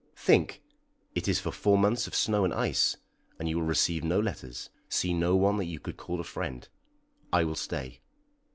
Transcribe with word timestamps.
"Think! 0.15 0.63
it 1.13 1.27
is 1.27 1.39
for 1.39 1.51
four 1.51 1.77
months 1.77 2.07
of 2.07 2.15
snow 2.15 2.43
and 2.43 2.51
ice, 2.51 2.97
and 3.37 3.47
you 3.47 3.59
will 3.59 3.67
receive 3.67 4.03
no 4.03 4.19
letters, 4.19 4.71
see 4.89 5.13
no 5.13 5.35
one 5.35 5.57
that 5.57 5.65
you 5.65 5.79
could 5.79 5.97
call 5.97 6.19
a 6.19 6.23
friend." 6.23 6.67
"I 7.31 7.43
will 7.43 7.53
stay." 7.53 7.99